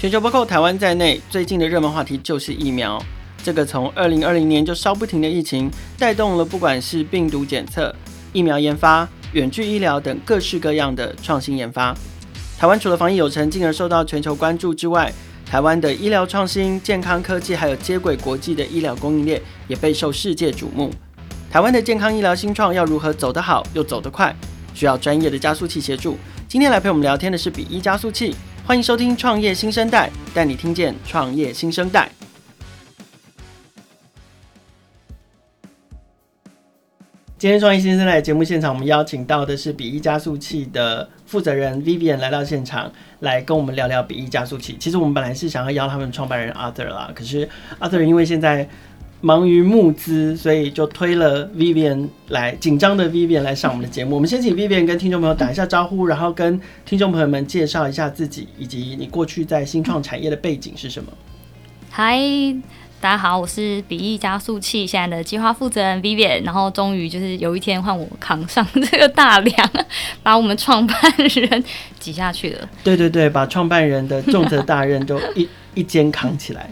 [0.00, 2.98] 全球包括台湾在内，最近的热门话题就是疫苗。
[3.42, 7.94] 这个从二零二零年就烧不停的疫情，带动了不管是病毒检测、
[8.32, 11.94] 疫苗研发、远距医疗等各式各样的创新研发。
[12.58, 15.12] 台湾除了防疫有成，进而受到全球关注之外，
[15.44, 19.38] 台湾的医疗创新、健康科技，还有接轨国际的医疗供应链，
[19.68, 20.90] 也备受世界瞩目。
[21.50, 24.34] 台湾的健康医疗新创要如何走得好又走得快，
[24.72, 26.16] 需要专业的加速器协助。
[26.48, 28.34] 今天来陪我们聊天的是比翼加速器。
[28.70, 32.08] 欢迎收听《创业新生代》，带你听见创业新生代。
[37.36, 44.76] 今天《创业新生代》节目现场，我们邀请到的是比翼加速器的负责人 Vivian 来到现场，来跟我们聊聊比翼加速器。
[44.78, 47.48] 其实我们本来是想要邀他们创办人 Arthur 啦，可是
[47.80, 48.68] Arthur 因为现在
[49.22, 54.14] 忙于募资，所以就推了 Vivian 来，紧张的 Vivian 来上我们的节目。
[54.14, 61.12] 我们先请 Vivian 跟听众朋友打一下招呼，然后跟听众朋友们介绍一下自己，以及你过去在新创产业的背景是什么。
[61.90, 62.18] 嗨，
[62.98, 66.42] 大家好，我是比翼加速器现在的计划负责人 Vivian。
[66.42, 69.70] 然后终于就是有一天换我扛上这个大梁，
[70.22, 71.62] 把我们创办人
[71.98, 72.66] 挤下去了。
[72.82, 76.70] 对对对，把创办人的重责大任都一 一肩扛起来。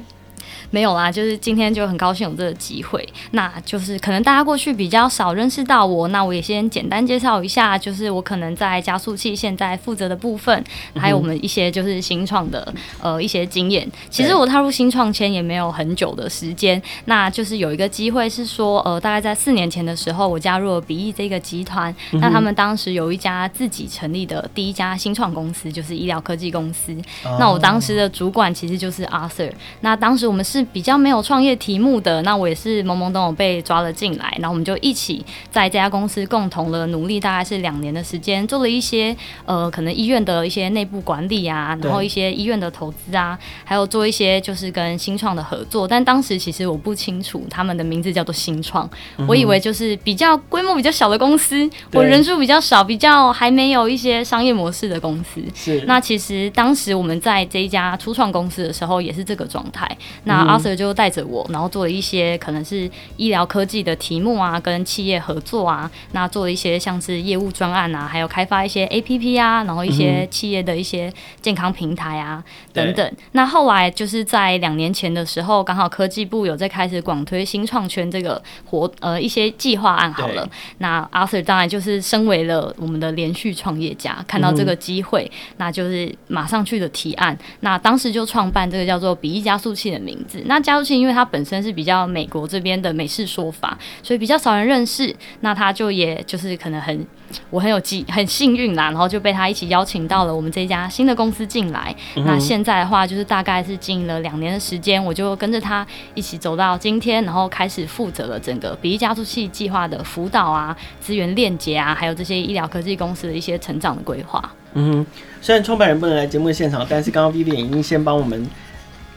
[0.71, 3.07] 没有啦，就是今天就很高兴有这个机会。
[3.31, 10.63] 那就是可能大家过去比较少认识到我，那我也先简单介绍一下，就是我可能在加速器现在负责的部分，
[10.95, 13.91] 还有我们一些就是新创的呃一些经验。
[14.11, 21.95] 其实我踏入新创圈也没有很久的时间，那就是有一个机会是说，呃，大概在四年前的时候，我加入了比翼这个集团。
[22.13, 26.95] 那他们当时有一家自己成立的第一家新创公司，就是医疗科技公司。
[27.39, 29.51] 那我当时的主管其实就是 Arthur。
[29.81, 30.58] 那当时我们是。
[30.59, 45.87] 是比较没有创业题目的，那我也是懵懵懂懂被抓了进来，然后我们就一起在这家公司共同的努力，大概是两年的时间，做了一些呃可能医院的一些内部管理啊，然后一些医院的投资啊，还有做一些就是跟新创的合作。
[45.87, 48.89] 但当时其实我不清楚他们的名字叫做新创，
[49.29, 55.41] 我以为就是比较规模比较小的公司，我人数比较少，比较还没有一些商业模式的公司。
[55.55, 59.89] 是，那其实当时我们在这一家初创公司的时候也是这个状态。
[60.25, 73.13] 那 Arthur 就带着我，然后做了一些可能是医疗科技的题目啊，跟企业合作啊，那做了一些像是业务专案啊，还有开发一些 APP 啊，然后一些企业的一些健康平台啊、嗯、等等。
[73.33, 80.49] 那后来就是在两年前的时候，刚好科技部有在开始广推新创圈这个活呃一些计划案好了。
[80.79, 87.37] 那 Arthur 当然就是身为了我们的连续创业家，看到这个机会、嗯，那就是马上去的提案。
[87.61, 90.38] 那当时就创办这个叫做比翼加速器的名字。
[90.47, 95.15] 那加速器，因为它本身是比较美国这边的美式说法，所以比较少人认识。
[95.41, 97.07] 那他就也就是可能很，
[97.51, 102.25] 我很有机很幸运啦，然后就被他一起邀请到了我们这家新的公司进来、嗯。
[102.25, 114.53] 那现在的话，就是大概是经营了两年的时间，我就跟着他一起走到今天，然后开始负责了整个比翼加速器计划的辅导啊、资源链接啊，还有这些医疗科技公司的一些成长的规划。
[114.75, 115.07] 嗯哼，
[115.41, 118.49] 虽然创办人不能来节目现场，但是刚刚 Vivian 已经先帮我们。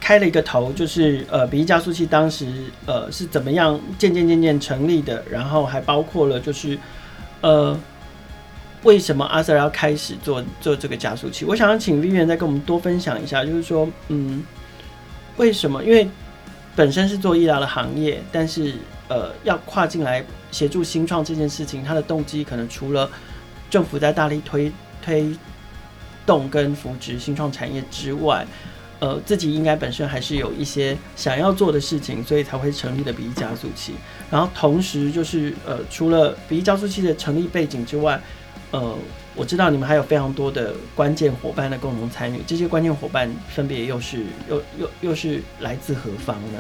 [0.02, 2.48] 开了一个头，就是呃，比翼加速器当时
[2.88, 6.76] 呃是怎么样渐渐渐渐成立的，然后还包括了就是
[7.42, 7.80] 呃
[8.82, 11.46] 为什么阿 Sir 要开始做做这个加速器？
[11.46, 14.44] 我想要请 Vian 再跟我们多分享一下，就是说嗯
[15.38, 15.84] 为什么？
[15.84, 16.10] 因为
[16.76, 18.74] 本身是做医疗的行业，但是
[19.08, 23.08] 呃要跨进来协助新创这件事情，它的动机可能除了
[23.70, 25.32] 政府在大力推推
[26.26, 28.44] 动跟扶植新创产业之外。
[29.02, 33.96] 呃，自己应该本身还是有一些想要做的事情，所以才会成立的比翼加速器。
[34.30, 38.22] 然后同时就是呃，除了比翼加速器的成立背景之外，
[38.70, 38.96] 呃，
[39.36, 42.44] 我知道你们还有非常多的关键伙伴的共同参与。
[42.46, 46.60] 这些关键伙伴分别又是又又又是来自何方呢？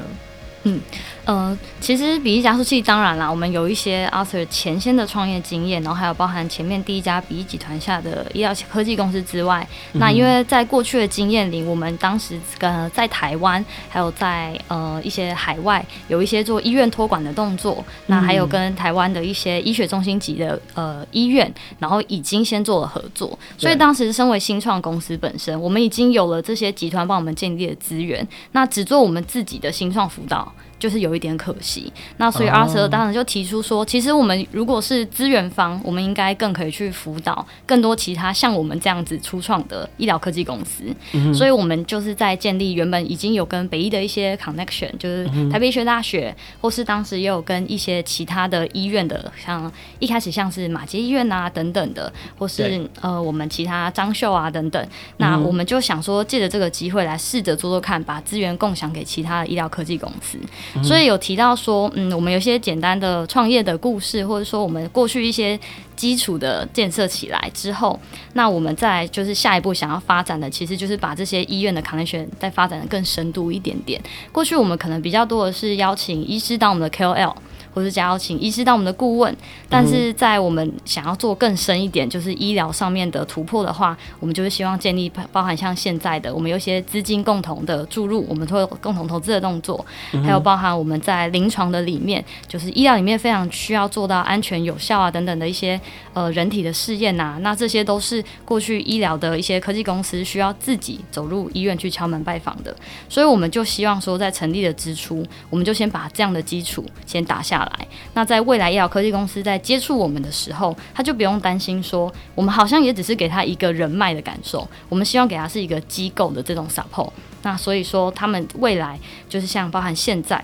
[0.63, 0.79] 嗯，
[1.25, 30.50] 呃，其实比翼加速器当然啦，我们有一些 Arthur 前先的创业经验，然后还有包含前面第一家比翼集团下的医疗科技公司之外，嗯，那因为在过去的经验里，我们当时跟在台湾，还有在呃一些海外有一些做医院托管的动作，嗯，那还有跟台湾的一些医学中心级的呃医院，然后已经先做了合作，所以当时身为新创公司本身，我们已经有了这些集团帮我们建立的资源，那只做我们自己的新创辅导。
[30.81, 31.93] 就是有一点可惜。
[32.17, 40.83] 那所以 Arthur 当然就提出说，其实我们如果是资源方，我们应该更可以去辅导更多其他像我们这样子初创的医疗科技公司。
[41.13, 54.83] 嗯、所以我们就是在建立原本已经有跟北医的一些 connection，就是台北医学大学，或是当时也有跟一些其他的医院的，像一开始像是马偕医院啊等等的，或是呃我们其他张秀啊等等。
[55.17, 60.39] 那我们就想说，借着这个机会来试着做做看，把资源共享给其他的医疗科技公司。
[60.83, 65.59] 所以有提到说，嗯，我们有些简单的创业的故事，或者说我们过去一些
[65.95, 67.99] 基础的建设起来之后，
[68.33, 74.01] 那我们再就是下一步想要发展的，其实就是把这些医院的 content 再发展的更深度一点点。
[74.31, 77.33] 过去我们可能比较多的是邀请医师当我们的 KOL。
[77.73, 79.35] 或是邀请医师当我们的顾问，
[79.69, 89.85] 但是在我们想要做更深一点，就是医疗上面的突破的话，我们就是希望建立包含像现在的我们有一些资金共同的注入，我们会有共同投资的动作，
[90.23, 95.79] 还有包含我们在临床的里面，就是医疗里面非常需要做到安全有效啊等等的一些
[96.13, 102.75] 呃人体的试验呐，那这些都是过去医疗的一些科技公司需要自己走入医院去敲门拜访的，
[103.07, 107.87] 所以我们就希望说在成立的之初，我们就先把这样的基础先打下来。
[108.13, 117.09] 那在未来医疗科技公司在接触我们的时候，他就不用担心说，我们好像也只是给他一个人脉的感受，我们希望给他是一个机构的这种 support。
[117.43, 120.43] 那所以说，他们未来就是像包含现在。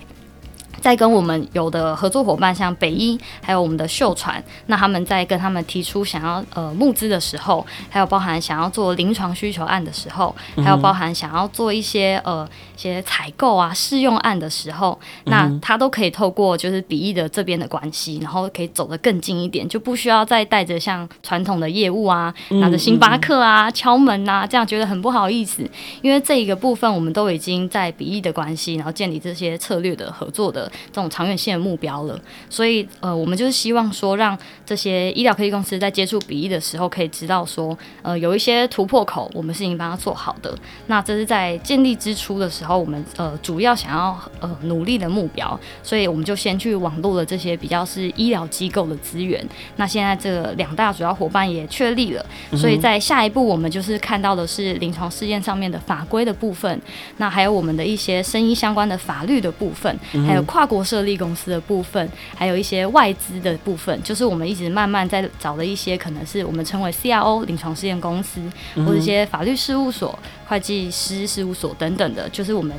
[0.79, 25.67] 在跟我们有的合作伙伴，像北医，还有我们的秀传，那他们在跟他们提出想要呃募资的时候，还有包含想要做临床需求案的时候，还有包含想要做一些呃一些采购啊试用案的时候，那他都可以透过就是比翼的这边的关系，然后可以走得更近一点，就不需要再带着像传统的业务啊，拿着星巴克啊敲门啊，这样觉得很不好意思，
[26.01, 30.66] 因为这一个部分我们都已经在比翼的关系，然后建立这些策略的合作的。
[30.87, 32.19] 这种长远性的目标了，
[32.49, 40.55] 所以呃，我们就是希望说，让这些医疗科技公司在接触鼻翼的时候，可以知道说，呃，有一些突破口，我们是已经帮他做好的。
[40.87, 49.43] 那这是在建立之初的时候，我们呃主要想要呃努力的目标，所以我们就先去网络了这些比较是医疗机构的资源。
[49.77, 52.25] 那现在这两大主要伙伴也确立了，
[52.55, 56.81] 所以在下一步我们就是看到的是临床试验上面的法规的部分，
[57.17, 68.41] 那还有我们的一些生医相关的法律的部分，还有跨国设立公司的部分，还有一些外资的部分，就是我们一直慢慢在找的一些，可能是我们称为 CRO 临床试验公司，
[68.77, 70.17] 或者一些法律事务所、
[70.47, 72.75] 会计师事务所等等的，就是我们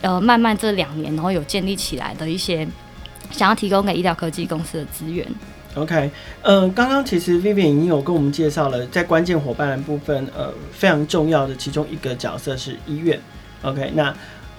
[0.00, 2.66] 呃慢慢这两年然后有建立起来的一些
[3.30, 5.24] 想要提供给医疗科技公司的资源。
[5.76, 6.10] OK，
[6.42, 13.20] 嗯、呃，刚刚其实 Vivian 已经有跟我们介绍了，在关键伙伴的部分，呃，非常重要的其中一个角色是医院。
[13.62, 14.12] OK，那。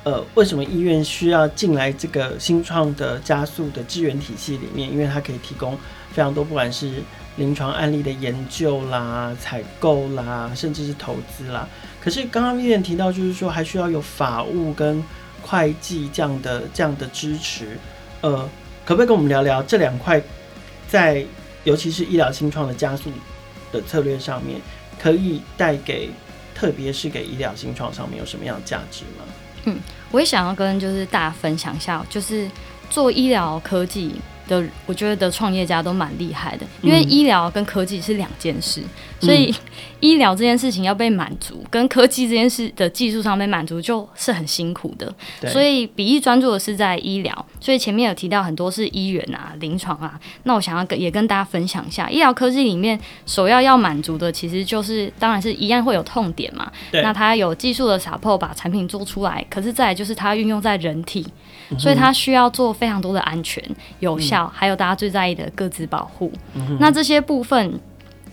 [0.03, 4.91] 呃，为什么医院需要进来这个新创的加速的支援体系里面？
[4.91, 5.77] 因为它可以提供
[6.11, 7.03] 非常多，不管是
[7.35, 11.69] 临床案例的研究啦、采购啦，甚至是投资啦。
[12.01, 15.03] 可是刚刚医院提到，就是说还需要有法务跟
[15.43, 17.77] 会计这样的这样的支持。
[18.21, 18.49] 呃，
[18.83, 20.19] 可不可以跟我们聊聊这两块，
[20.87, 21.23] 在
[21.63, 23.11] 尤其是医疗新创的加速
[23.71, 24.59] 的策略上面，
[24.99, 26.09] 可以带给，
[26.55, 29.25] 特别是给医疗新创上面有什么样的价值吗？
[29.65, 29.79] 嗯，
[30.11, 32.49] 我也想要跟就是大家分享一下，就是
[32.89, 34.15] 做医疗科技
[34.51, 38.81] 的，我觉得的创业家都蛮厉害的，因为医疗跟科技是两件事，
[39.21, 39.53] 所以
[40.01, 45.13] 医疗这件事情要被满足，跟科技这件事的技术上被满足，就是很辛苦的。
[45.47, 56.69] 所以比翼专注的是在医疗，所以前面有提到很多是医院啊、临床啊，那我想要跟也跟大家分享一下，医疗科技里面首要要满足的，其实就是当然是一样会有痛点嘛。
[56.91, 61.25] 那它有技术的 support 把产品做出来，可是再来就是它运用在人体。
[61.79, 63.63] 所以它需要做非常多的安全、
[63.99, 66.31] 有效，嗯、还有大家最在意的个资保护。
[66.53, 67.79] 嗯、那这些部分，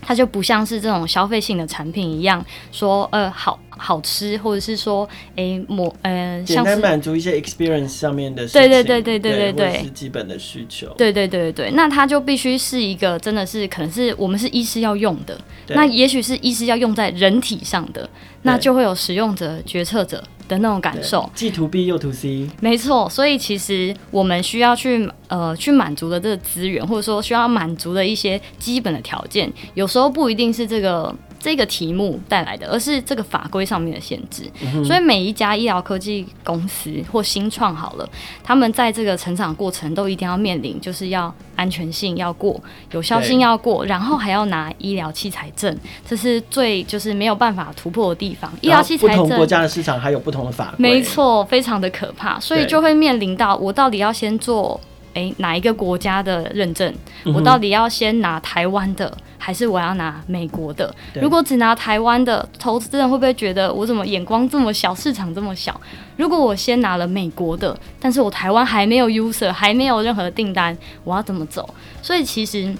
[0.01, 10.87] 它就不像是这种消费性的产品一样，说呃好好吃，或者是说诶某呃简单满足一些 experience 上面的对对对对对对对，是基本的需求。
[10.97, 18.07] 对对对对对，那它就必须是一个真的是可能是我们是医师要用的，那也许是医师要用在人体上的，
[18.43, 20.23] 那就会有使用者、决策者。
[20.49, 23.07] 的那种感受，既 to B 又 to C，没错。
[23.07, 34.43] 所以其实我们需要去呃去满足的这个资源，或者说需要满足的一些基本的条件，有时候不一定是这个这个题目带来的，而是这个法规上面的限制。
[34.61, 38.07] 嗯、所以每一家医疗科技公司或新创好了，
[38.43, 48.51] 他们在这个成长过程都一定要面临，就是要安全性要过，有效性要过，然后还要拿医疗器材证，这是最就是没有办法突破的地方。
[48.61, 54.79] 医疗器材证，不同国家的市场还有不同的法规，没错，非常的可怕，所以就会面临到我到底要先做。
[55.13, 56.93] 诶，哪一个国家的认证？
[57.33, 60.93] 我到底要先拿台湾的，还是我要拿美国的？
[61.21, 65.79] 如果只拿台湾的，投资人会不会觉得我怎么眼光这么小，市场这么小？
[66.17, 71.67] 如果我先拿了美国的，但是我台湾还没有 user，还没有任何订单，我要怎么走？
[72.01, 72.73] 所以其实。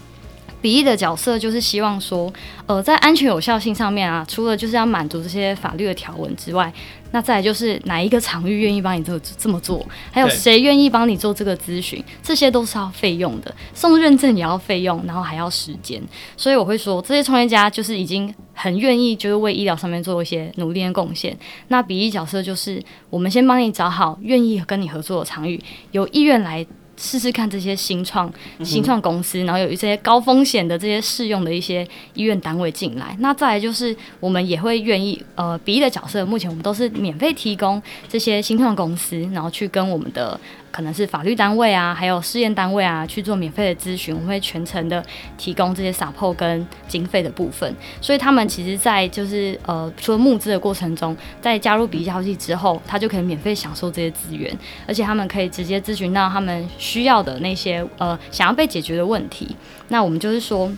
[0.62, 2.30] 比翼的角色就是希望说，
[2.66, 6.70] 呃，在安全有效性上面啊，除了就是要满足这些法律的条文之外，
[7.12, 16.02] 那再来就是哪一个场域愿意帮你这这么做，还有谁愿意帮你做这个咨询，这些都是要费用的，送认证也要费用，然后还要时间。
[16.38, 21.38] 所以我会说，这些创业家就是已经很愿意，就是为医疗上面做一些努力的贡献。
[21.70, 25.62] 那比翼角色就是，我们先帮你找好愿意跟你合作的场域，
[25.92, 26.66] 有意愿来。
[27.00, 33.16] 试试看这些新创新创公司，然后有一些高风险的这些试用的一些医院单位进来。
[33.20, 40.38] 那再来就是我们也会愿意，呃，比翼的角色，目前我们都是免费提供这些新创公司，然后去跟我们的。
[40.72, 45.04] 可能是法律单位啊，还有试验单位啊，去做免费的咨询，我们会全程的
[45.38, 47.74] 提供这些 support 跟经费的部分。
[48.02, 54.56] 所以他们其实，在就是呃，除了募资的过程中，在加入比翼交际之后，他就可以免费享受这些资源，
[54.88, 59.56] 而且他们可以直接咨询到他们需要的那些呃想要被解决的问题。
[59.88, 60.72] 那我们就是说。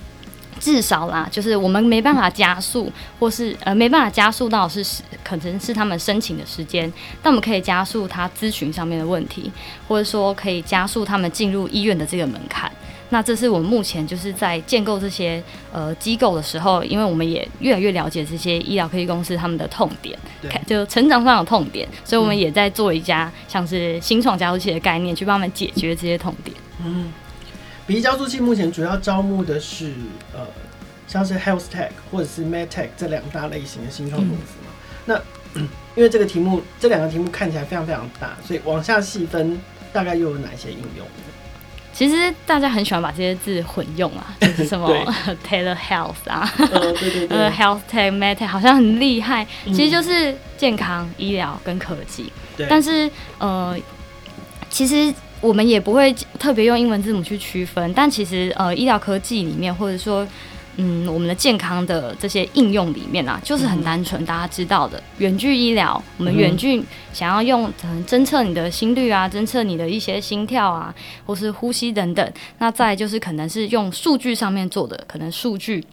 [0.62, 2.90] 至少啦，就是我们没办法加速，
[3.20, 4.86] 或是呃没办法加速到是
[5.24, 6.90] 可能是他们申请的时间，
[7.24, 9.52] 但我们可以加速他咨询上面的问题，
[9.88, 12.72] 或者说可以加速他们进入医院的这个门槛。
[13.10, 20.18] 那这是我们目前就是在建构这些呃机构的时候，因为我们也越来越了解这些医疗科技公司他们的痛点，
[20.68, 26.56] 就成长上的痛点，所以我们也在做一家像是新创加速器的概念，去帮他们解决这些痛点。
[26.86, 27.12] 嗯。
[27.92, 29.92] 比翼加速器目前主要招募的是
[30.34, 30.48] 呃，
[31.10, 34.72] 像是 Health Tech 或者是 Med Tech 这两大类型的新创公司嘛。
[35.08, 35.20] 嗯、
[35.56, 35.62] 那
[35.98, 39.60] 因为这个题目，这两个题目看起来非常非常大，所以往下细分，
[39.92, 41.06] 大概又有哪些应用？
[41.92, 44.90] 其实大家很喜欢把这些字混用啊，就是 什么
[45.46, 46.50] Telehealth 啊，
[47.30, 52.32] 呃，，Health Tech、Med Tech 好像很厉害，其实就是健康、医疗跟科技。
[52.56, 53.78] 对，但是呃，
[54.70, 55.14] 其实。
[55.42, 60.26] 我们也不会特别用英文字母去区分，但其实呃，医疗科技里面，或者说
[60.78, 66.02] 嗯，我们的健康的这些应用里面啊，就是很单纯，大家知道的远距医疗。
[66.18, 66.82] 我们远距
[67.12, 67.72] 想要用
[68.08, 70.96] 侦测你的心率啊，侦测你的一些心跳啊，
[71.26, 72.34] 或是呼吸等等。
[72.60, 75.84] 那再就是可能是用数据上面做的，可能数据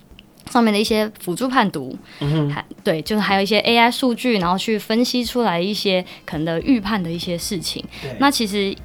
[0.51, 7.85] 上面的一些辅助判读，嗯，还对，就是还有一些 AI 数据，然后去分析出来一些可能的预判的一些事情。
[8.19, 8.77] 那其实。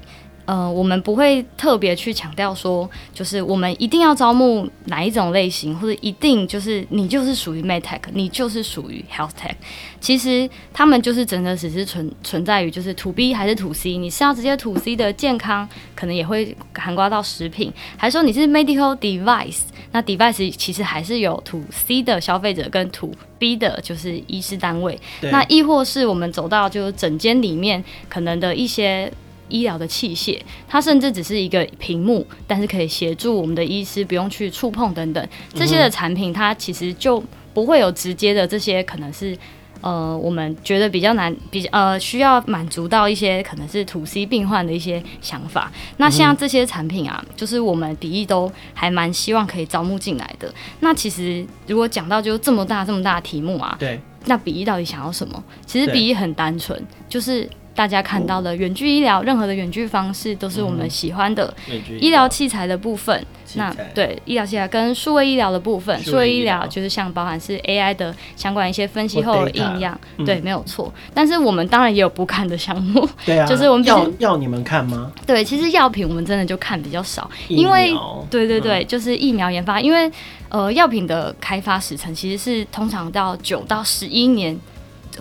[0.46, 9.54] 呃，我们不会特别去强调说，就是我们一定要招募哪一种类型，或者一定就是你就是属于 MedTech，你就是属于 HealthTech。
[10.00, 22.90] 其实他们就是真的只是存存在于就是 To B 还是 To C，你是要直接 To C 的健康，可能也会涵盖到食品，还是说你是 Medical Device，那 Device 其实还是有 To C 的消费者跟
[22.90, 25.00] To B 的就是医师单位。
[25.22, 29.10] 那亦或是我们走到就是诊间里面可能的一些。
[29.48, 37.22] 医疗的器械，它甚至只是一个屏幕，但是可以协助我们的医师不用去触碰等等这些的产品，它其实就
[37.52, 39.36] 不会有直接的这些可能是
[39.80, 45.70] 呃我们觉得比较难比较呃需要满足到一些可能是 to C 病患的一些想法。
[45.98, 50.52] 那像这些产品啊，就是我们比翼都还蛮希望可以招募进来的。
[50.80, 55.44] 那其实如果讲到就这么大这么大的题目啊，对，那比翼到底想要什么？
[55.66, 57.48] 其实比翼很单纯，就是。
[57.74, 61.54] 大家看到的远距医疗，任何的远距方式都是我们喜欢的。
[62.00, 62.24] 医疗。
[62.34, 66.66] 器材的部分，那对医疗器材跟数位医疗的部分，数位医疗。
[66.66, 70.92] 就是像包含是 AI 的相关一些分析后的应用，对，没有错。
[71.12, 75.12] 但是我们当然也有不看的项目，对啊，就是我们要要你们看吗？
[75.26, 77.94] 对，其实药品我们真的就看比较少，因为
[78.30, 80.10] 对对对，就是疫苗研发，因为
[80.48, 84.58] 呃药品的开发时程其实是通常到九到十一年。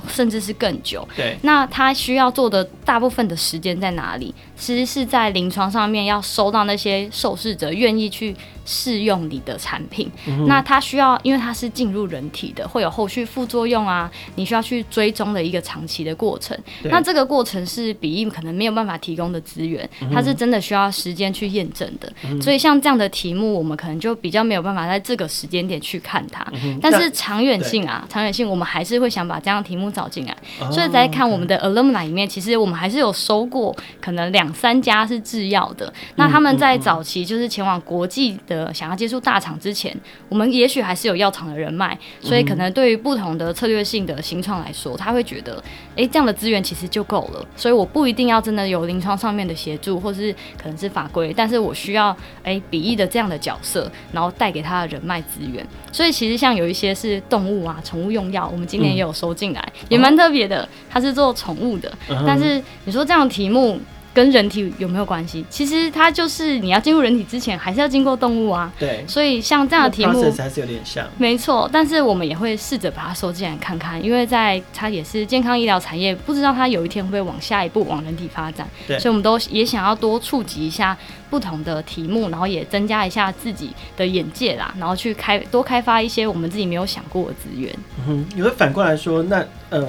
[0.07, 1.07] 甚至是更久。
[1.15, 4.33] 对，那他需要做的大部分的时间在哪里？
[4.63, 8.33] 其实是在临床上面要收到那些受试者愿意去
[8.65, 10.09] 试用你的产品。
[10.25, 16.57] 嗯、那它需要，因为它是进入人体的，会有后续副作用啊，你需要去追踪的一个长期的过程。
[16.83, 22.09] 那这个过程是比翼可能没有办法提供的资源，它是真的需要时间去验证的。
[22.23, 26.41] 嗯、所以像这样的题目，我们可能就比较没有办法在这个时间点去看它。
[26.63, 30.33] 嗯、但是长远性啊，长远性我们还是会想把这样的题目找进来。
[30.61, 35.91] 哦、所以在看我们的 alumni 里面，其实我们还是有收过可能两三家是制药的。
[36.15, 39.95] 那他们在早期就是前往国际的想要接触大厂之前，
[40.29, 47.45] 我们也许还是有药厂的人脉，所以可能对于不同的策略性的新创来说，他会觉得，哎、欸，这样的资源其实就够了。
[47.55, 52.09] 所以我不一定要真的有临床上面的协助，或是可能是法规，但是我需要
[52.43, 55.65] 哎、欸、比翼的这样的角色，然后带给他的人脉资源。
[55.91, 60.67] 所以其实像有一些是动物啊，宠物用药，我们今年也有收进来，嗯、也蛮特别的。
[60.89, 63.79] 它是做宠物的，嗯、但是你说这样的题目。
[64.13, 65.43] 跟人体有没有关系？
[65.49, 68.71] 其实它就是你要进入人体之前，还是要经过动物啊。
[68.77, 69.03] 对。
[69.07, 71.07] 所以像这样的题目，还是有点像。
[71.17, 78.67] 没错，但是我们也会试着把它收进来看看，因为在它也是健康医疗产业，不知道它有一天会不会往下一步往人体发展。
[78.87, 78.99] 对。
[78.99, 80.95] 所以我们都也想要多触及一下
[81.29, 87.73] 不同的题目，然后也增加一下自己的眼界啦，然后去开多开发一些我们自己没有想过的资源。
[87.97, 89.83] 嗯哼，你会反过来说，那呃，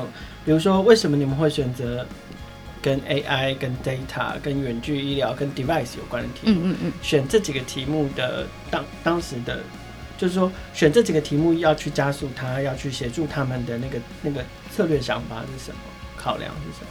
[0.45, 2.07] 比如说为什么你们会选择？
[2.85, 9.61] 跟 AI、跟 data、跟远距医疗、跟 device 有关的题目，嗯嗯嗯，选这几个题目的当当时的，
[10.19, 15.79] 就是说选这几个题目要去加速它，要去协助他们的那个那个策略想法是什么？
[16.19, 16.87] 考量是什么？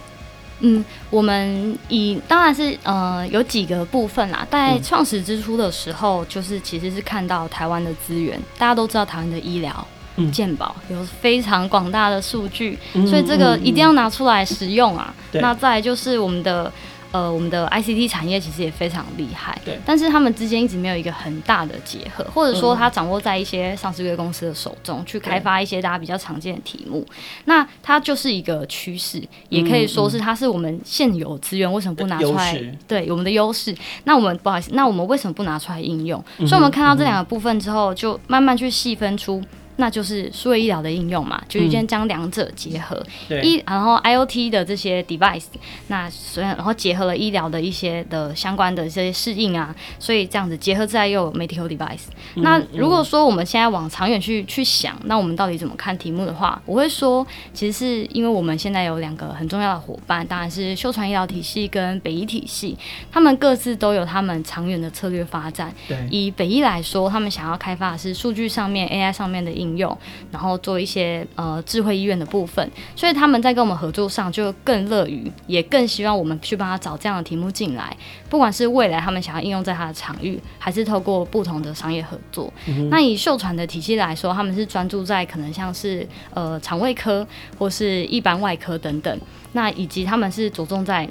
[0.62, 9.88] 嗯，我们以当然是呃有几个部分啦，在创始之初的时候，就是其实是看到台湾的资源，大家都知道台湾的医疗。
[10.32, 15.13] 健保有非常广大的数据，嗯、所以这个一定要拿出来使用啊。
[15.32, 16.72] 嗯嗯、那再来就是我们的
[17.12, 19.79] 呃，我们的 ICT 产业其实也非常厉害，对。
[19.86, 27.05] 但是他们之间一直没有一个很大的结合，或者说它掌握在一些上市公司的手中，去开发一些大家比较常见的题目。
[27.46, 32.60] 那它就是一个趋势，也可以说是它是我们现有资源为什么不拿出来？
[32.88, 33.75] 对，我们的优势。
[34.05, 36.24] 那我们不好意思，那我们为什么不拿出来应用？
[36.39, 39.39] 所以我们看到这两个部分之后，就慢慢去细分出。
[39.77, 43.03] 那就是数位医疗的应用嘛，就已经将两者结合，
[43.42, 45.46] 医、嗯、然后 IoT 的这些 device，
[45.88, 52.06] 那虽然然后结合了医疗的一些的相关的这些适应啊，所以这样子结合在又有 medical device。
[52.36, 62.77] 嗯、那如果说我们现在往长远去去想，那我们到底怎么看题目的话，我会说，其实是因为我们现在有两个很重要的伙伴，当然是秀传医疗体系跟北医体系，
[63.12, 65.74] 他们各自都有他们长远的策略发展。
[65.88, 69.98] 对，以北医来说，他们想要开发的是数据上面 AI 上面的应应用，
[70.29, 77.96] 然后做一些呃智慧医院的部分，所以他们在跟我们合作上就更乐于，也更希望我们去帮他找这样的题目进来，
[78.29, 82.51] 不管是未来他们想要应用在他的场域，还是透过不同的商业合作。
[82.67, 87.25] 嗯、那以秀传的体系来说，他们是专注在可能像是呃肠胃科
[87.58, 89.20] 或是一般外科等等，
[89.53, 91.10] 那以及他们是着重在。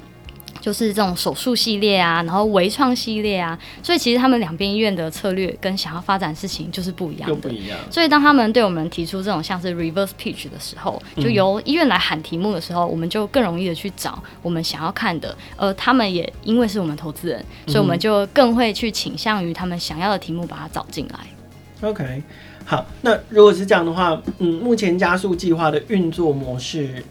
[0.63, 7.35] 就是这种手术系列啊，然后微创系列啊，所以其实他们两边医院的策略跟想要发展的事情就是不一样的。
[7.35, 7.77] 不一样。
[7.91, 15.35] 所以当他们对我们提出这种像是 reverse pitch 的时候，就由医院来喊题目的时候，嗯、我们就更容易的去找我们想要看的。
[15.57, 21.89] 而他们也因为是我们投资人，所以我们就更会去倾向于他们想要的题目，把它找进来。
[21.89, 22.23] OK，
[22.63, 27.03] 好，那如果是这样的话，嗯，目前加速计划的运作模式。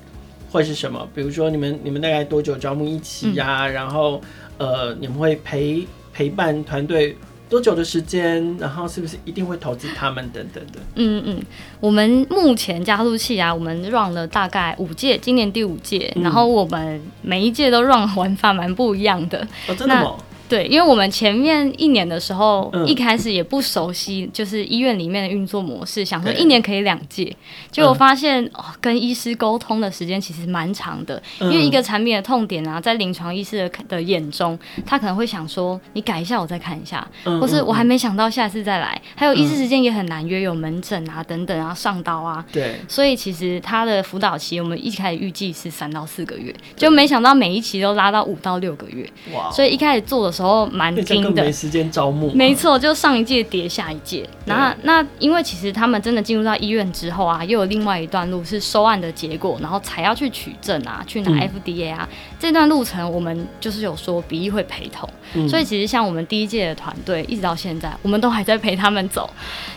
[0.53, 1.09] 会是什么？
[1.15, 3.67] 比如说你们你们大概多久招募一期呀、啊？
[3.67, 4.21] 嗯、然后
[4.59, 7.17] 呃，你们会陪陪伴团队
[7.49, 8.57] 多久的时间？
[8.59, 10.79] 然后是不是一定会投资他们等等的？
[10.97, 11.43] 嗯嗯，
[11.81, 19.47] 我们目前加速器啊，我们 run 了大概五届，今年第五届，嗯、然后我们每一届都 run 玩法蛮不一样的。
[19.69, 20.15] 哦，真的吗？
[20.53, 27.35] 对，因为我们前面一年的时候，嗯、一开始也不熟悉，就是医院里面的运作模式，想说一年可以两届，
[27.71, 39.01] 结果发现、嗯哦、跟医师沟通的时间其实蛮长的，嗯、因为一个产品的痛点啊，在临床医师的的眼中，他可能会想说，你改一下，我再看一下，嗯、或是我还没想到，下次再来。
[39.03, 49.51] 嗯、还有医师时间也很难约，有门诊啊等等啊，上刀啊，对，所以其实他的辅导期，我们一开始预计是三到四个月，就没想到每一期都拉到五到六个月，哇！
[49.51, 50.42] 所以一开始做的时候。
[50.43, 52.33] 然后蛮精的，没时间招募。
[52.33, 54.29] 没错，就上一届叠下一届。
[54.45, 62.09] 然后那因为其实他们真的进入到医院之后啊，又有另外一段路是收案的结果，然后才要去取证啊，去拿 FDA 啊。
[62.11, 69.31] 嗯、这段路程我们就是有说比翼会陪同，嗯、所以其实像我们第一届的团队，一直到现在，我们都还在陪他们走，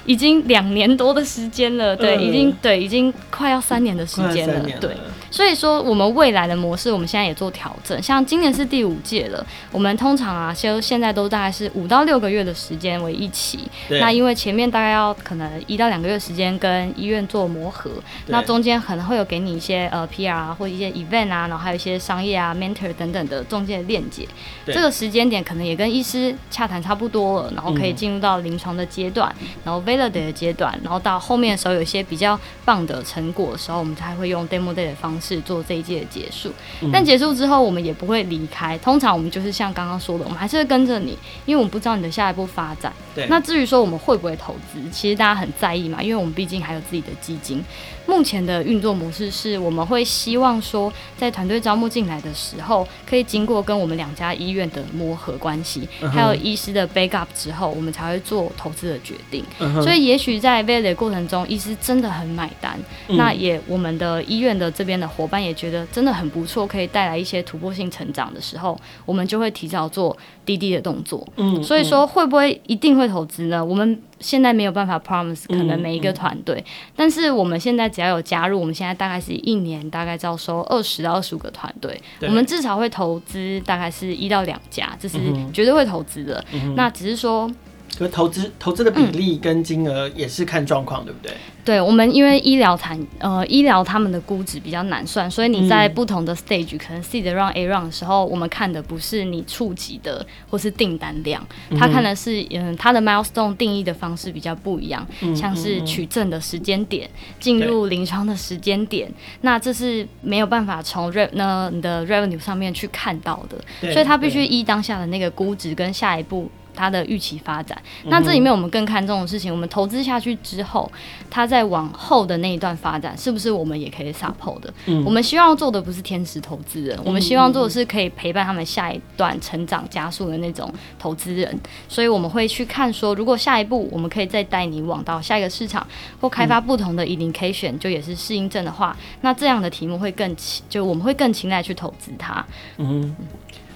[0.08, 1.96] 已经两年多的时间了。
[1.96, 4.68] 对，嗯、已经对，已经快要三年的时间了。
[4.82, 4.98] 对。
[5.36, 8.02] 所以说，我们未来的模式，我们现在也做调整。
[8.02, 13.60] 像今年是第五届了，我们通常啊，现现在都大概是五到六个月的时间为一期。
[13.90, 17.92] 那因为前面大概要可能一到两个月时间跟医院做磨合，
[18.28, 24.26] 那中间可能会有给你一些呃 PR 啊，或一些 event 啊，然后还有一些商业啊、mentor 等等的中间的链接。
[24.66, 36.52] 这个时间点可能也跟医师洽谈差不多了，然后可以进入到临床的阶段，嗯、然后 validate 的阶段，然后到后面的时候有一些比较棒的成果的时候，我们才会用 demo day 的方式做这一届的结束。
[36.82, 38.78] 嗯、但结束之后，我们也不会离开。
[38.80, 42.92] 通常我们就是像刚刚说的，我们还是会跟着你，因为我们不知道你的下一步发展。
[43.16, 43.26] 对。
[43.28, 47.64] 那至于说我们会不会投资，其实大家很在意嘛，因为我们毕竟还有自己的基金。
[48.08, 59.44] 目前的运作模式是，我们会希望说，在团队招募进来的时候，可以经过跟我们两家医院的磨合关系，还有医师的 backup 之后，我们才会做投资的决定。
[59.82, 70.16] 所以，也许在 validate 过程中，医师真的很买单，那也我们的医院的这边的伙伴也觉得真的很不错，可以带来一些突破性成长的时候，我们就会提早做
[70.46, 71.28] 滴滴的动作。
[71.38, 73.64] 嗯所以说会不会一定会投资呢？
[73.64, 74.00] 我们。
[74.20, 85.18] 现在没有办法 promise 可能每一个团队，嗯嗯、但是我们现在只要有加入，我们现在大概是一年大概招收二十到二十五个团队，我们至少会投资大概是一到两家，这是
[85.54, 86.44] 绝对会投资的。
[86.54, 87.52] 嗯、那只是说。
[87.98, 91.32] 可投资投资的比例跟金额也是看状况，嗯、对不对？
[91.64, 101.44] 对，我们因为医疗产呃医疗他们的估值比较难算，所以你在不同的 stage，、嗯、可能 C 的 round A round 的时候，我们看的不是你触及的或是订单量，
[101.80, 116.48] 他看的是嗯他的 milestone 定义的方式比较不一样，嗯、像是取证的时间点、进、嗯、入临床的时间点，那这是没有办法从 re 那你的 revenue 上面去看到的，所以他必须依当下的那个估值跟下一步。
[116.76, 120.92] 它的预期发展，那这里面我们更看重的事情，我们投资下去之后，
[121.30, 124.74] 它在往后的那一段发展，是不是我们也可以 support 的？
[124.86, 131.58] 嗯，我们希望做的不是天使投资人，我们希望做的是可以陪伴他们下一段成长加速的那种投资人。
[131.88, 135.86] 所以我们会去看说，如果下一步我们可以再带你往到下一个市场，
[136.20, 140.36] 或开发不同的 indication，就也是适应症的话，那这样的题目会更
[140.70, 142.46] 就我们会更青睐去投资它。
[142.78, 143.16] 嗯，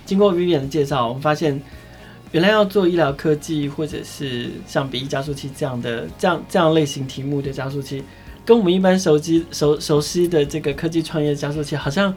[0.05, 1.62] 经过 Vivian 的介绍，我们发现。
[2.31, 8.03] 原来要做医疗科技，或者是像鼻翼加速器这样的这样这样类型题目的加速器，
[8.45, 12.13] 跟我们一般熟悉熟熟悉的这个科技创业加速器，好像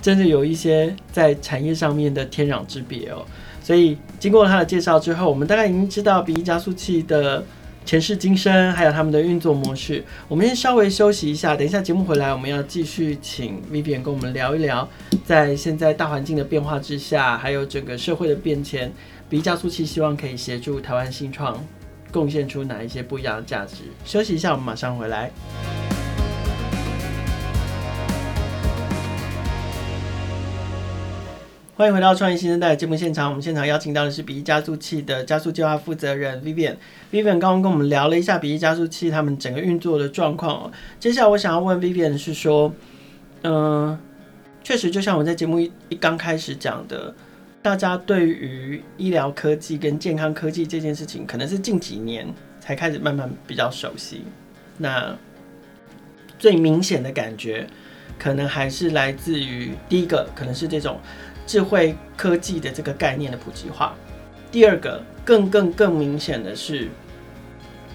[0.00, 3.24] 真的有一些在产业上面的天壤之别哦。
[3.60, 7.44] 所以经过他的介绍之后，我们大概已经知道鼻翼加速器的
[7.84, 10.04] 前世今生，还有他们的运作模式。
[10.28, 14.88] 我们先稍微休息一下，等一下节目回来，我们要继续请 Vivian 跟我们聊一聊，
[15.24, 18.92] 在现在大环境的变化之下，还有整个社会的变迁。
[19.28, 21.60] 笔译加速器希望可以协助台湾新创
[22.12, 23.82] 贡献出哪一些不一样的价值？
[24.04, 25.32] 休息一下，我们马上回来。
[31.74, 36.76] 欢迎回到创业新生代节目现场，我们现场邀请到的是笔译加速器的加速计划负责人 Vivian。
[37.10, 40.72] Vivian 刚刚跟我们聊了一下笔译加速器他们整个运作的状况哦。
[41.00, 42.72] 接下来我想要问 Vivian 是说，
[43.42, 43.98] 嗯、呃，
[44.62, 47.12] 确实就像我在节目一一刚开始讲的。
[47.66, 52.24] 大家对于医疗科技跟健康科技这件事情，可能是近几年
[52.60, 54.22] 才开始慢慢比较熟悉。
[54.78, 55.12] 那
[56.38, 57.66] 最明显的感觉，
[58.16, 61.00] 可能还是来自于第一个，可能是这种
[61.44, 63.96] 智慧科技的这个概念的普及化。
[64.52, 66.88] 第二个，更更更明显的是，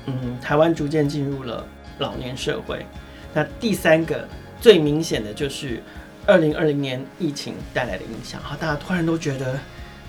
[0.05, 1.65] 嗯，台湾逐渐进入了
[1.99, 2.85] 老年社会。
[3.33, 4.27] 那第三个，
[4.59, 5.81] 最明显的就是。
[6.31, 9.59] 二零二零年疫情带来的影响，好，大家突然都觉得，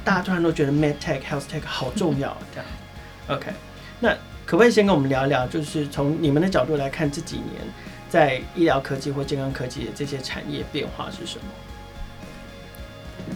[0.04, 2.66] 大家突然都觉得 MedTech、HealthTech 好重要，这样。
[3.36, 3.50] OK，
[3.98, 4.10] 那
[4.46, 7.60] 可不可以先跟我们聊一聊，就是从你们的角度来看，这几年
[8.08, 11.44] 在医疗科技或健康科技的这些产业变化是什么？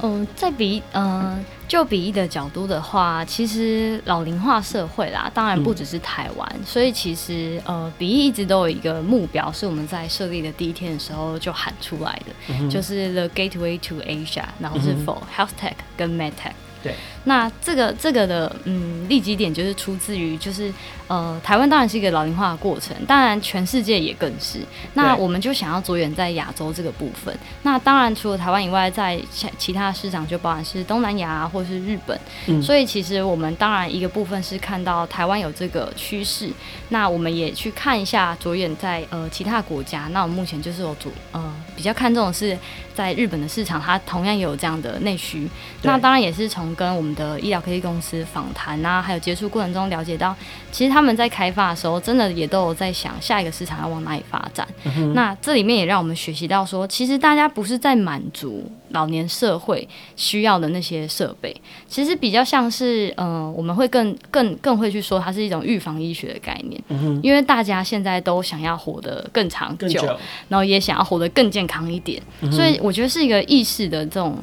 [0.02, 16.52] 嗯，在比嗯，就比喻的角度的话，其实老龄化社会啦，当然不只是台湾，嗯、所以其实呃，比喻一直都有一个目标，是我们在设立的第一天的时候就喊出来的，嗯、就是 The Gateway to Asia，然后是 For Health Tech 跟 Med Tech。
[16.82, 16.94] 对，
[17.26, 20.72] 那这个这个的嗯，立基点就是出自于就是
[21.08, 24.60] 呃，台湾当然是一个老龄化的过程，当然全世界也更是。
[24.94, 27.36] 那我们就想要着眼在亚洲这个部分。
[27.64, 29.20] 那当然除了台湾以外，在
[29.58, 32.20] 其他市场就包含是东南亚或或是日本。
[32.48, 36.50] 嗯，所以其实我们当然一个部分是看到台湾有这个趋势，
[36.90, 40.06] 那我们也去看一下着眼在呃其他国家。
[40.12, 41.42] 那我们目前就是有主呃
[41.74, 42.56] 比较看重的是
[42.94, 45.48] 在日本的市场，它同样也有这样的内需。
[45.80, 50.36] 那当然也是从跟我们的医疗科技公司访谈啊，还有接触过程中了解到，
[50.70, 54.66] 其实他们在开发的时候，真的也都有在想下一个市场要往哪里发展。
[54.84, 61.54] 嗯、那这里面也让我们学习到说，其实大家不是在满足老年社会需要的那些设备，
[61.88, 66.80] 其实比较像是，呃，我们会更更更会去说，它是一种预防医学的概念。
[66.88, 70.04] 嗯，因为大家现在都想要活得更长久，
[70.48, 74.36] 然后也想要活得更健康一点，嗯、所以我觉得是一个意识的这种。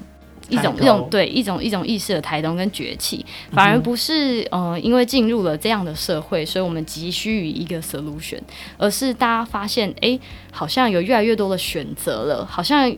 [0.53, 8.39] 一种一种对一种一种意识的抬头跟崛起，反而不是呃因为进入了这样的社会，所以我们急需于一个 solution，
[8.77, 10.19] 而是大家发现哎、欸，
[10.51, 12.93] 好像有越来越多的选择了，好像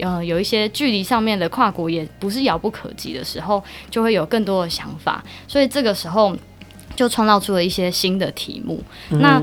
[0.00, 6.36] 呃有一些距离上面的跨国也不是遥不可及的时候，就会有更多的想法，所以这个时候
[6.94, 8.82] 就创造出了一些新的题目。
[9.10, 9.42] 嗯、那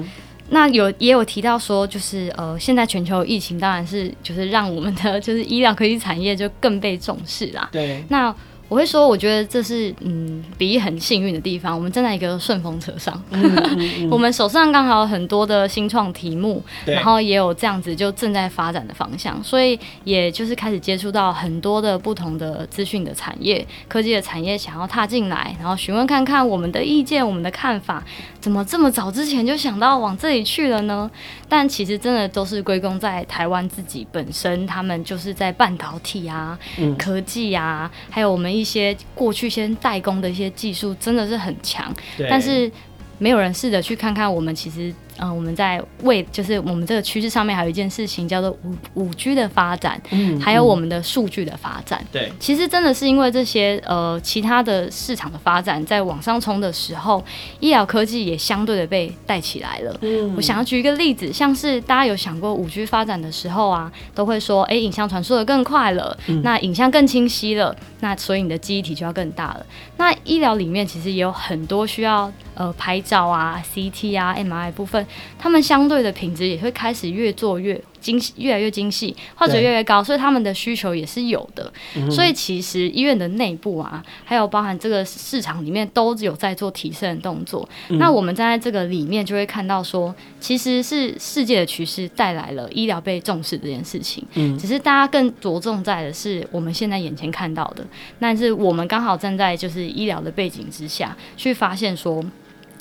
[0.52, 7.70] 那有也有提到说，就是呃，现在全球疫情当然是就是让我们的就是医疗科技产业就更被重视啦。
[7.72, 8.04] 对。
[8.10, 8.34] 那
[8.69, 11.75] 我会说，我觉得这是嗯，比喻很幸运的地方。
[11.75, 28.03] 我们站在一个顺风车上，嗯嗯嗯、 我们手上刚好有很多的新创题目，然后也有这样子就正在发展的方向，所以也就是开始接触到很多的不同的资讯的产业、科技的产业，想要踏进来，然后询问看看我们的意见、我们的看法，
[28.39, 31.10] 怎么这么早之前就想到往这里去了呢？
[31.47, 38.59] 但其实真的都是归功在台湾自己本身，他们就是在半导体啊、嗯、科技啊，还有我们。
[38.60, 41.93] 一些过去先代工的一些技术真的是很强，
[42.30, 42.69] 但是
[43.17, 44.93] 没有人试着去看看我们其实。
[45.19, 52.03] 嗯、呃，我们在为就是我们这个趋势上面还有一件事情叫做五五 G 的发展，嗯，还有我们的数据的发展。
[52.12, 57.23] 对，其实真的是因为这些呃其他的市场的发展在往上冲的时候，
[57.60, 59.97] 医疗科技也相对的被带起来了。
[60.01, 69.65] 嗯，我想要举一个例子，像是大家有想过五 G 发展的时候啊，都会说，哎，影像传输的更快了，嗯，那影像更清晰了，那所以你的记忆体就要更大了。
[69.97, 75.05] 那医疗里面其实也有很多需要呃拍照啊、CT 啊、MRI 部分。
[75.38, 81.72] 他们相对的品质也会开始越做越精细，越来越精细，或者越来越高，所以他们的需求也是有的。
[81.95, 87.67] 嗯、所以其实医院的内部啊，还有包含这个市场里面都有在做提升的动作。
[87.89, 94.26] 嗯、那我们站在这个里面就会看到说，其实是世界的趋势带来了医疗被重视这件事情。
[94.36, 97.86] 嗯，只是大家更着重在的是我们现在眼前看到的，
[98.19, 102.24] 但是我们刚好站在就是医疗的背景之下去发现说。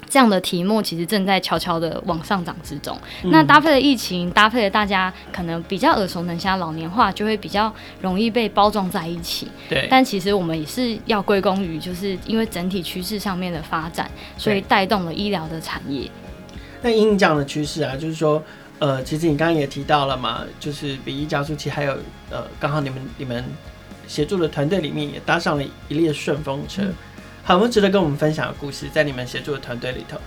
[0.09, 2.99] 这样的题目其实正在悄悄的往上涨之中。
[3.23, 9.49] 嗯、那搭配了疫情，搭配了大家可能比较耳熟能详老年化，就会比较容易被包装在一起。
[9.68, 9.87] 对。
[9.90, 16.11] 但其实我们也是要归功于，就是因为整体趋势上面的发展，所以带动了医疗的产业。
[16.81, 18.42] 那因这样的趋势啊，就是说，
[18.79, 21.92] 呃，其实你刚刚也提到了嘛，就是比翼加速器，还有
[22.31, 23.44] 呃，刚好你们你们
[24.07, 26.83] 协助的团队里面也搭上了一列顺风车。
[26.83, 26.94] 嗯
[27.49, 30.19] 很不值得跟我们分享的故事，在你们协助的团队里头？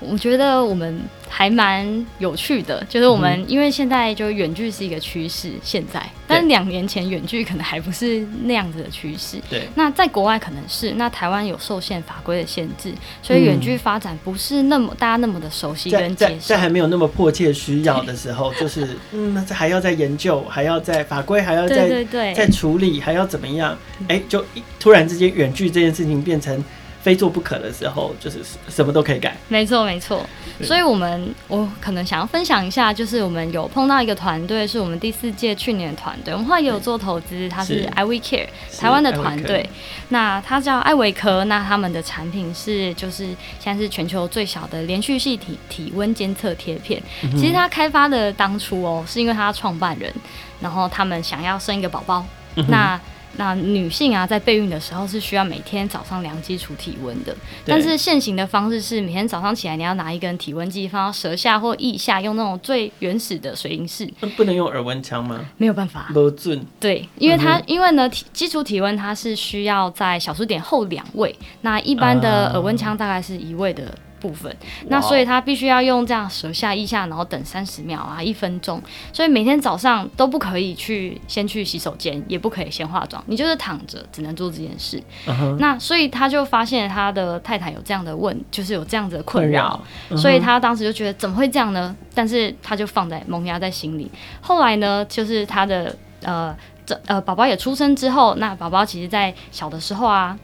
[0.00, 9.38] 我觉得我们还蛮有趣的，就是我们因为现在就远距是一个趋势，现在，但是两年前远距可能还不是那样子的趋势。
[9.48, 16.48] 对，那在国外可能是，那台湾有受限法规的限制，所以远距发展不是那么大家那么的熟悉跟接受。
[16.48, 23.76] 在还没有那么迫切需要的时候， 就是嗯，那还要再研究，还要在法规还要再对对对再处理，还要怎么样？
[24.08, 24.44] 哎、欸，就
[24.78, 26.62] 突然之间远距这件事情变成。
[27.06, 29.36] 非做不可的时候，就是什么都可以改。
[29.46, 30.26] 没错，没错。
[30.60, 39.70] 所以，我们我可能想要分享一下，就是我们有碰到一个团队，是我们第四届去年的团队，我们后来也有做投资，他是 iWeCare 台湾的团队。
[40.08, 43.26] 那他叫艾维科，那他们的产品是就是
[43.60, 47.00] 现在是全球最小的连续性体体温监测贴片。
[47.22, 50.12] 嗯、其实他开发的当初哦，是因为他创办人，
[50.60, 53.00] 然后他们想要生一个宝宝，嗯、那。
[53.36, 64.06] 那女性啊，在备孕的时候是需要每天早上量基础体温的，但是现行的方式是每天早上起来你要拿一根体温计放到舌下或腋下，用那种最原始的水银式。
[64.36, 65.44] 不能用耳温枪吗？
[65.56, 66.10] 没有办法。
[66.12, 66.64] 不准。
[66.80, 73.94] 对，因为它、嗯、因为呢，体基础体温它是需要在小数点后两位，那一般的耳温枪大概是一位的。
[74.20, 74.54] 部分，
[74.88, 78.82] 那所以他必须要用这样舌下、一下，然后等三十秒啊，一分钟。
[79.12, 85.02] 所以每天早上都不可以去先去洗手间，也不可以先化妆，你就是躺着，只能做这件事。
[85.26, 85.56] Uh-huh.
[85.58, 90.16] 那所以他就发现他的太太有这样的问，就是有这样子的困扰，Uh-huh.
[90.16, 91.94] 所以他当时就觉得怎么会这样呢？
[92.14, 94.10] 但是他就放在萌芽在心里。
[94.40, 96.56] 后来呢，就是他的呃。
[96.86, 100.38] 这呃宝宝也出生之后，那宝宝其实在小的时候啊。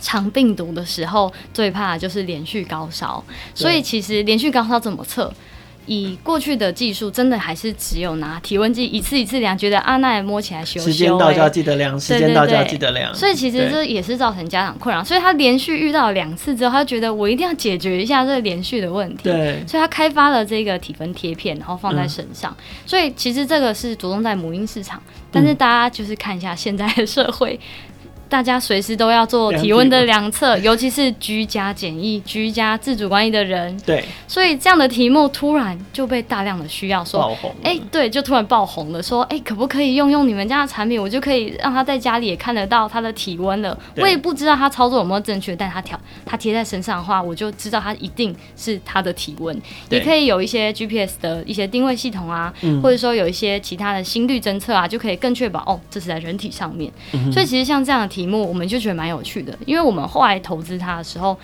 [0.00, 3.22] 肠病毒的时候，最怕的就是连续高烧，
[3.54, 5.32] 所以其实连续高烧怎么测？
[5.86, 10.86] 以过去的技术，真的还是只有拿体温计一次一次量，觉得啊，那也摸起来羞羞。
[10.86, 13.12] 时间到就要记得量，时间到就要记得量。
[13.12, 19.24] 所以其实这也是造成家长困扰，所以他连续遇到两次之后，他就觉得我一定要解决一下这个连续的问题。
[19.24, 22.54] 对，所以他开发了这个体温贴片，然后放在身上。
[22.56, 27.58] 嗯、所以其实这个是着重在母婴市场，但是大家就是看一下现在的社会。
[28.30, 33.76] 大家随时都要做体温的量测， 尤其是居家检疫、居家自主管理的人。
[33.84, 37.50] 对，所以这样的题目突然就被大量的需要说，爆红。
[37.64, 41.02] 哎、欸，对，就突然爆红了，说，哎、欸，可不可以用用你们家的产品？
[41.02, 43.76] 我就可以让他在家里也看得到他的体温了。
[43.96, 49.60] 我也不知道他操作有没有正确，但他调他贴在身上的话，我就知道他一定是他的体温。
[49.88, 56.92] 也可以有一些 GPS 的一些定位系统啊，或者说有一些其他的心率侦测啊，就可以更确保哦，这是在人体上面。
[57.12, 59.00] 嗯、所以其实像这样的题题目，我们就觉得。
[59.00, 61.34] 蛮有趣的，因为我们后来投资它的时候。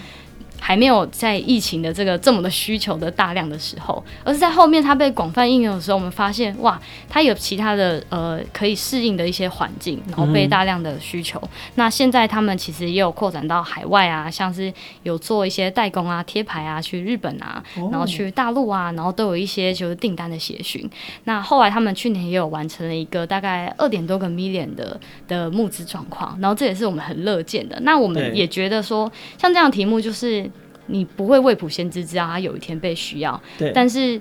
[0.58, 11.38] 还没有在疫情的这个这么的需求的大量的时候，而是在后面它被广泛应用的时候，我们发现哇，它有其他的呃可以适应的一些环境，然后被大量的需求。
[11.42, 14.72] 嗯、那现在他们其实也有扩展到海外啊，像是
[15.04, 20.88] 有做一些代工啊、贴牌啊，去日本啊，然后去大陆啊，然后都有一些就是订单的协询。
[21.24, 27.78] 那后来他们去年也有完成了一个大概二点多个 million 的的募资状况，然后这也是我们很乐见的。
[27.82, 30.50] 那我们也觉得说，像这样的题目就是。
[30.86, 33.40] 你不会未卜先知，知道他有一天被需要。
[33.58, 33.70] 对。
[33.74, 34.20] 但是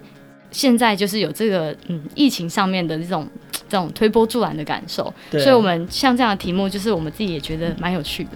[0.51, 3.27] 现在就是有这个嗯疫情上面的这种
[3.67, 5.13] 这种推波助澜的感受。
[5.31, 5.41] 对。
[5.41, 8.31] 所以我们像这样的题目，就是我们自己也觉得蛮有趣的。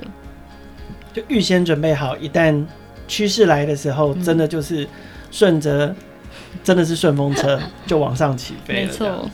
[1.11, 2.63] 就预先准备好，一旦
[3.07, 4.87] 趋势来的时候，真的就是
[5.31, 5.95] 顺着、嗯，
[6.63, 8.87] 真的是顺风车 就往上起飞了。
[8.87, 9.29] 没错。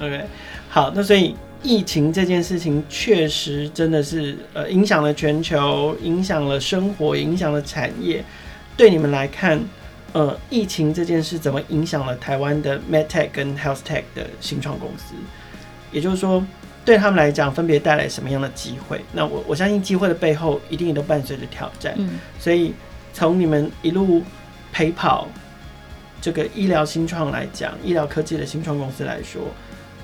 [0.00, 0.24] OK，
[0.68, 8.24] 好，那所以疫情这件事情确实真的是呃影响了全球，影响了生活，影响了产业。
[8.80, 9.62] 对你们来看，
[10.14, 15.12] 呃，疫情这件事怎么影响了台湾的 MedTech 跟 HealthTech 的新创公司？
[15.92, 16.42] 也就是说，
[16.82, 19.04] 对他们来讲，分别带来什么样的机会？
[19.12, 21.92] 那我我相信机会的背后一定也都伴随着挑战。
[21.98, 22.72] 嗯，所以
[23.12, 24.22] 从你们一路
[24.72, 25.28] 陪跑
[26.22, 29.42] 这个医疗新创来讲，医疗科技的新创公司来说，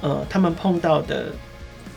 [0.03, 1.29] 呃，他们碰到的，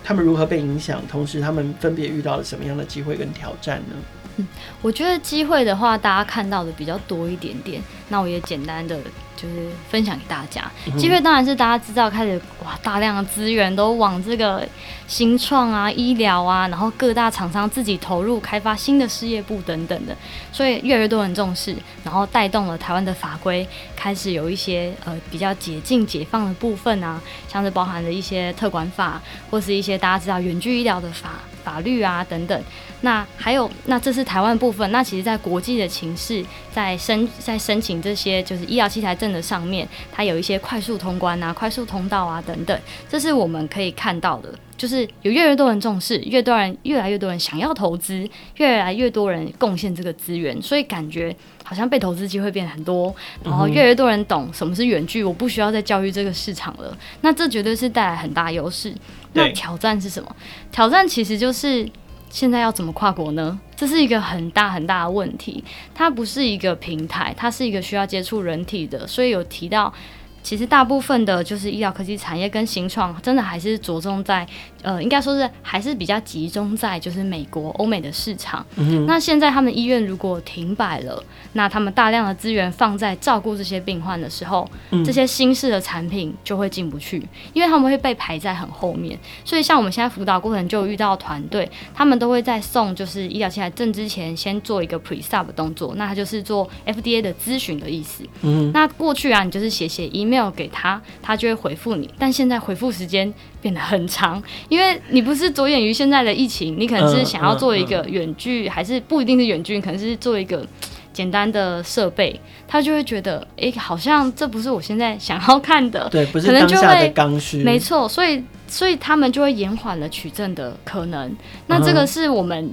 [0.02, 1.06] 他们如何被影响？
[1.10, 3.98] 同时，他们分别遇到了什么样的机会跟挑战呢？
[4.40, 4.48] 嗯，
[4.82, 7.82] 我觉得机会的话，大家看到的比较多一点点。
[8.12, 9.00] 那我也简单的
[9.36, 10.64] 就是分享给大家。
[10.98, 14.68] 机会当然是大家知道，开始哇，大量的资源都往这个
[15.08, 20.18] 新创啊、医疗啊，然后各大厂商自己投入开发新的事业部等等的，
[20.52, 29.22] 所以越来越多人重视，然后带动了台湾的法规开始有一些呃比较解禁、解放的部分啊，像是包含了一些特管法，
[29.52, 31.30] 或是一些大家知道远距医疗的法。
[31.62, 32.64] 法律啊等等，
[33.02, 34.92] 那还有那这是台湾部分。
[34.92, 44.54] 那其实，在国际的情势，在申在申请这些就是医疗器材证的上面，它有一些快速通关啊、快速通道啊等等，这是我们可以看到的。
[44.78, 51.36] 就是有越来越多人重视，越多人越来越多人想要投资，越来越多人贡献这个资源，所以感觉
[51.66, 56.98] 好像被投资机会变很多，然后越来越多人懂什么是远距，我不需要再教育这个市场了。
[57.20, 58.94] 那这绝对是带来很大优势。
[59.34, 60.34] 那挑战是什么？
[60.72, 61.86] 挑战其实就是
[62.30, 63.60] 现在要怎么跨国呢？
[63.76, 65.64] 这是一个很大很大的问题。
[65.94, 69.94] 它不是一个平台，它是一个需要接触人体的，所以有提到。
[70.42, 74.48] 其实大部分的，就是医疗科技产业跟新创，真的还是着重在，
[74.82, 78.66] 呃，应该说是还是比较集中在就是美国、欧美的市场。
[78.78, 79.06] 嗯。
[79.06, 81.22] 那现在他们医院如果停摆了，
[81.54, 89.20] 那他们大量的资源放在照顾这些病患的时候，嗯，这些新式的产品就会进不去，因为他们会被排在很后面。
[89.44, 98.24] 所以像我们现在辅导过程就遇到团队，他们都会在送就是医疗器材证之前，先做一个 pre-sub 的动作，那他就是做 FDA 的咨询的意思。
[98.42, 98.72] 嗯。
[98.74, 100.29] 那过去啊，你就是写写 email。
[100.30, 102.10] 没有给他，他就会回复你。
[102.20, 110.66] 但现在回复时间变得很长，因为你不是着眼于现在的疫情，你可能是想要做一个远距，还是不一定是远距，可能是做一个
[111.12, 121.36] 简单的设备，他就会觉得，哎，好像这不是我现在想要看的，对，不是当下的刚需，没错，所以所以他们就会延缓了取证的可能。
[121.68, 122.72] 那这个是我们。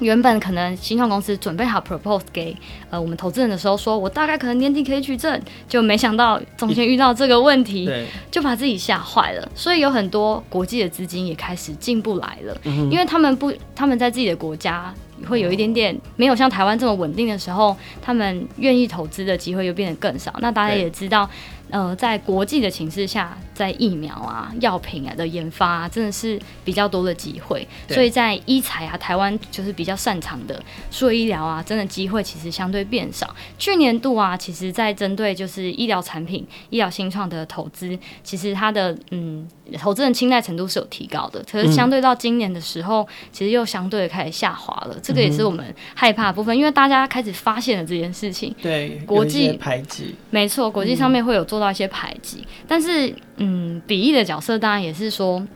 [0.00, 2.56] 原本可能新创公司准备好 propose 给
[2.90, 7.90] 呃我们投资人的时候，说我大概可能年底可以取证，就没想到中间遇到这个问题，
[8.30, 9.48] 就把自己吓坏了。
[9.54, 14.92] 所以有很多国际的资金也开始进不来了，因为他们不，他们在自己的国家
[15.28, 20.34] 会有一点点没有像台湾这么稳定的时候，他们愿意投资的机会又变得更少。
[20.40, 21.28] 那大家也知道。
[21.70, 27.66] 呃，在国际的情势下，在疫苗啊、药品啊的研发啊，真的是比较多的机会。
[27.88, 33.34] 所以在医材啊，台湾就是比较擅长的数位医疗啊，真的机会其实相对变少。
[33.58, 41.40] 去年度啊，其实在针对就是医疗产品、医疗新创的投资，其实它的嗯投资人青睐程度是有提高的。
[41.48, 44.96] 可是相对到今年的时候，嗯、其实又相对的开始下滑了。
[45.00, 48.52] 这个也是我们害怕的部分，因为大家开始发现了这件事情。
[48.60, 51.60] 对，国际排挤，没错，国际上面会有做。
[51.60, 55.46] 做到一些排挤，但是嗯，比翼的角色当然也是说，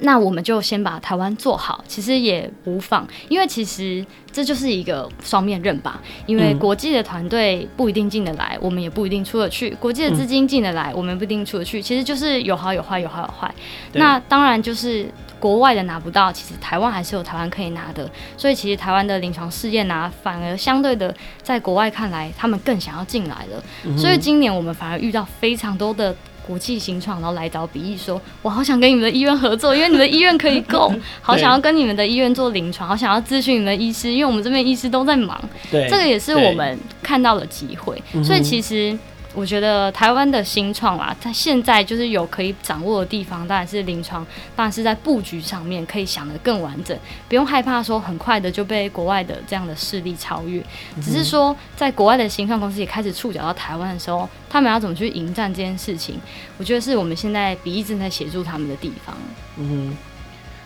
[0.00, 6.00] 那我们就先把台湾做好，其实也无妨，因为其实这就是一个双面刃吧。
[6.26, 11.82] 因为国际的团队不一定进得来，我们也不一定出得去；国际的资金进得来，我们不一定出得去。
[11.82, 13.52] 其实就是有好有坏，有好有坏。
[13.92, 15.06] 那当然就是。
[15.40, 23.62] 国外的拿不到，其实台湾还是有台湾可以拿的，所以其实台湾的临床试验啊，反而相对的，在国外看来，他们更想要进来了。
[23.84, 26.12] 嗯、所以今年我们反而遇到非常多的
[26.48, 30.90] 国际新创，然后来找比翼说：“我好想跟你们的医院合作，因为你们的医院可以够，
[31.20, 35.38] 好想要跟你们的医院做临床，好想要咨询你们的医师，因为我们这边医师都在忙。”
[35.70, 38.02] 对，这个也是我们看到的机会。
[38.24, 38.98] 所以其实。
[39.38, 44.26] 我觉得台湾的新创啊，它现在就是有可以掌握的地方，当然是临床，
[44.56, 50.60] 当然是在布局上面可以想得更完整，不用害怕说很快的就被国外的这样的势力超越。
[51.00, 56.18] 只是说，在国外的新创公司也开始触角到台湾的时候，他们要怎么去迎战这件事情，
[56.56, 59.16] 我觉得是我们现在比翼正在协助他们的地方。
[59.56, 59.96] 嗯哼，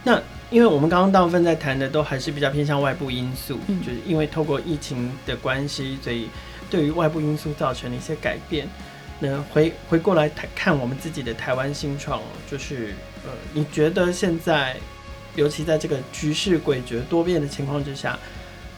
[0.04, 0.18] 那
[0.50, 6.26] 因为我们刚刚大部分在谈的都还是比较偏向外部因素，嗯、就是因为透过疫情的关系，所以。
[6.72, 8.66] 对于外部因素造成的一些改变，
[9.20, 12.94] 那回回过来看我们自己的台湾新创，就是
[13.26, 14.74] 呃，你觉得现在，
[15.36, 18.18] 尤其在这个局势诡谲多变的情况之下，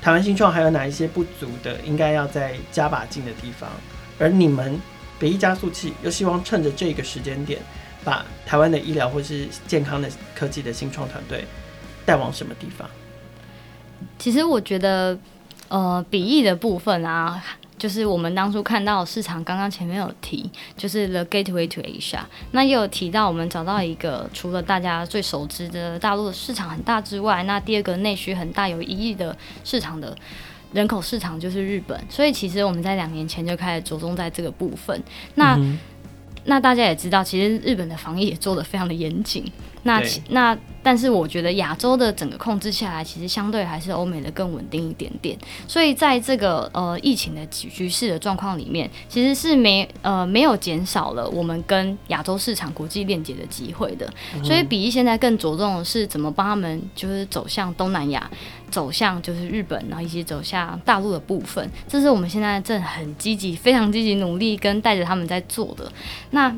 [0.03, 3.71] 台湾新创还有哪一些不足的，应该要再加把劲的地方？
[4.19, 4.77] 而你们
[5.21, 7.61] 比翼加速器又希望趁着这个时间点，
[8.03, 11.45] 把台湾的医疗或是健康的科技的新创团队
[12.05, 12.91] 带往什么地方？
[14.19, 15.17] 其实我觉得，
[15.69, 17.41] 呃，比翼的部分啊。
[17.85, 22.21] 就是我们当初看到市场，刚刚前面有提，就是 The Gateway to Asia，
[22.53, 30.17] 那也有提到我们找到一个除了大家最熟知的大陆的市场很大之外，那第二个内需很大有一亿的市场的
[30.73, 34.99] 人口市场就是日本，所以其实我们在两年前就开始着重在这个部分。
[35.35, 35.79] 那、嗯、
[36.47, 39.45] 那大家也知道，其实日本的防疫也做得非常的严谨。
[39.85, 45.39] 那那，但是我觉得亚洲的整个控制下来，其实相对还是欧美的更稳定一点点。
[45.69, 54.11] 所以在这个呃疫情的局局势的状况里面，其实是没呃没有减少了我们跟亚洲市场国际链接的机会的。
[54.43, 58.31] 所以比翼现在更着重的是怎么帮他们就是走向东南亚，
[58.71, 61.71] 走向就是日本，然后以及走向大陆的部分。
[61.87, 65.93] 这是我们现在正很积极、非常积极努力跟带着他们在做的。
[66.31, 66.55] 那。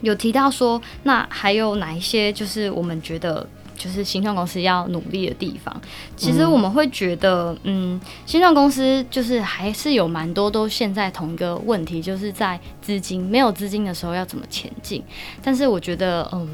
[0.00, 5.74] 有提到说，那还有哪一些就是我们觉得就是新创公司要努力的地方？
[6.16, 15.02] 其实我们会觉得，嗯，新创公司就是还是有蛮多都现在同一个问题，就是在资金没有资金的时候要怎么前进？
[15.42, 16.48] 但是我觉得，嗯。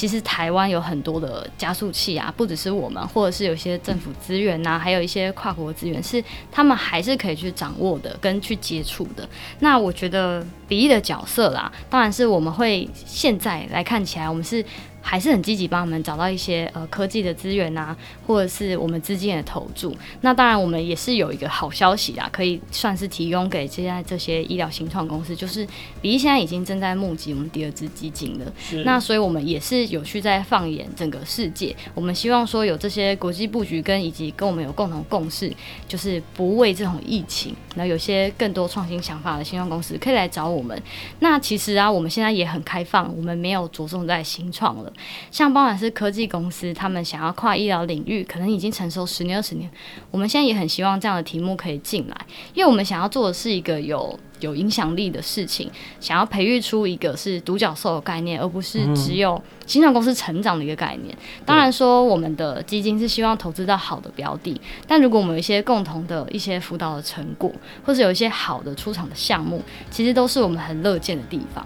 [0.00, 9.28] 其实台湾有很多的加速器啊，不只是我们，或者是有些政府资源呐、还有一些跨国资源，是他们还是可以去掌握的，跟去接触的。
[9.58, 14.64] 那我觉得比翼的角色啦，当然是我们会现在来看起来，我们是。
[15.02, 17.96] 还是很积极帮我们找到一些呃科技的资源呐，
[18.26, 19.96] 或者是我们资金的投注。
[20.20, 25.66] 那当然，我们也是有一个好消息啊，可以算是提供给现在这些医疗新创公司，就是
[26.00, 28.52] 比翼现在已经正在募集我们第二支基金了。
[28.84, 35.52] 那所以我们也是有去在放眼整个世界，我们希望说有这些国际布局跟以及跟我们有共同共识，
[35.88, 40.80] 就是不为这种疫情，然后有些更多创新想法的新创公司可以来找我们。
[41.20, 44.89] 那其实啊，我们现在也很开放，我们没有着重在新创了。
[45.30, 49.70] 像包含是科技公司，他们想要跨医疗领域，可能已经成熟十年、二十年。
[50.10, 52.16] 我们现在也很希望这样的题目可以进来，
[52.54, 55.70] 因为我们想要做的是一个有有影响力的事情，
[56.00, 61.16] 想要培育出一个是独角兽的概念，而不是只有新创公司成长的一个概念。
[61.44, 67.52] 当然说，我们的基金是希望投资到好的标的，但如果我们有一些共同的一些辅导的成果，
[67.84, 71.64] 或者有一些好的出场的项目，其实都是我们很乐见的地方。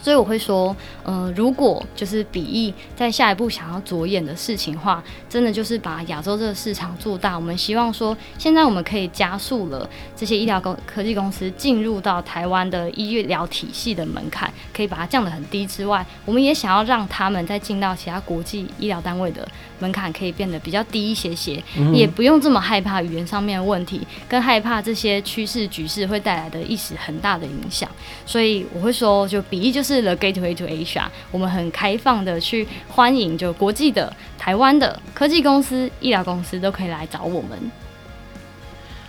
[0.00, 7.36] 所以我会说，呃，如果就是比翼在下一步想要着眼的事情的话，真的就是把亚洲这个市场做大。
[7.36, 19.46] 我们希望说，现在我们可以加速了这些医疗公科技公司进入到台湾的医疗体系的门槛，可以把它降得很低之外，我们也想要让他们在进到其他国际医疗单位的
[19.78, 27.88] 门槛可以变得比较低一些些，嗯、也不用这么害怕语言上面的问题，跟害怕这些趋势局势会带来的一时很大的影响。
[28.26, 37.58] 所以我会说，就比翼就是 The Gateway to Asia，我们很开放的去欢迎就国际的、台湾的科技公司、医疗公司都可以来找我们。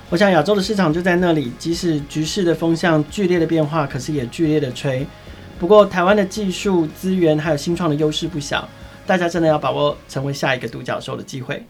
[0.09, 5.05] 我想亚洲的市场就在那里，即使局势的风向剧烈的变化，可是也剧烈的吹。
[5.59, 8.67] 不过台湾的技术资源还有新创的优势不小，
[9.05, 11.63] 大家真的要把握成为下一个独角兽的机会。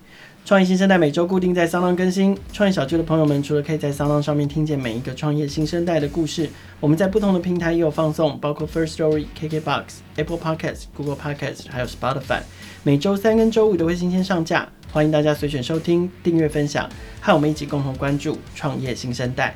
[0.45, 2.35] 创业新生代每周固定在桑浪更新。
[2.51, 9.83] 创业小区的朋友们，除了可以在桑浪上面听见每一个创业新生代的故事，我们在不同的平台也有放送，包括 First Story、KKBox、
[10.15, 12.39] Apple Podcast、Google Podcast，还有 Spotify。
[12.81, 16.89] 每周三跟周五都会新鲜上架，欢迎大家随选收听、订阅、分享，
[17.21, 19.55] 和我们一起共同关注创业新生代。